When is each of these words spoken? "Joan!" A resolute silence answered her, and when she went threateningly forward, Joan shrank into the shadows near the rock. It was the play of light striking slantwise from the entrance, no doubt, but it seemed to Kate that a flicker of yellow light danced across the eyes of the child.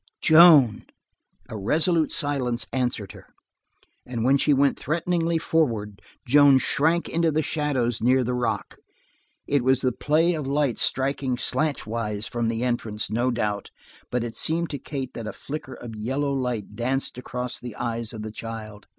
"Joan!" 0.19 0.85
A 1.47 1.55
resolute 1.55 2.11
silence 2.11 2.65
answered 2.73 3.11
her, 3.11 3.27
and 4.03 4.23
when 4.23 4.35
she 4.35 4.51
went 4.51 4.79
threateningly 4.79 5.37
forward, 5.37 6.01
Joan 6.25 6.57
shrank 6.57 7.07
into 7.07 7.31
the 7.31 7.43
shadows 7.43 8.01
near 8.01 8.23
the 8.23 8.33
rock. 8.33 8.77
It 9.45 9.63
was 9.63 9.81
the 9.81 9.91
play 9.91 10.33
of 10.33 10.47
light 10.47 10.79
striking 10.79 11.37
slantwise 11.37 12.27
from 12.27 12.47
the 12.47 12.63
entrance, 12.63 13.11
no 13.11 13.29
doubt, 13.29 13.69
but 14.09 14.23
it 14.23 14.35
seemed 14.35 14.71
to 14.71 14.79
Kate 14.79 15.13
that 15.13 15.27
a 15.27 15.33
flicker 15.33 15.75
of 15.75 15.95
yellow 15.95 16.33
light 16.33 16.75
danced 16.75 17.19
across 17.19 17.59
the 17.59 17.75
eyes 17.75 18.11
of 18.11 18.23
the 18.23 18.31
child. 18.31 18.87